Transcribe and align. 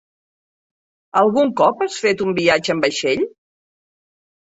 Algun 1.19 1.51
cop 1.61 1.83
has 1.87 1.97
fet 2.05 2.23
un 2.29 2.33
viatge 2.39 2.73
en 2.77 2.81
vaixell? 2.87 3.23